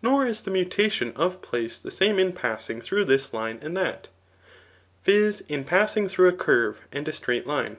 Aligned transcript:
Nor 0.00 0.24
is 0.28 0.42
the 0.42 0.52
mutation 0.52 1.12
of 1.16 1.42
place 1.42 1.76
the 1.80 1.90
same 1.90 2.20
in 2.20 2.32
passing 2.32 2.80
through 2.80 3.06
this 3.06 3.34
line 3.34 3.58
and 3.62 3.76
that, 3.76 4.06
[viz. 5.02 5.40
in 5.48 5.64
passing 5.64 6.08
through 6.08 6.28
a 6.28 6.32
curve 6.32 6.82
and 6.92 7.08
a 7.08 7.12
straight 7.12 7.48
line. 7.48 7.76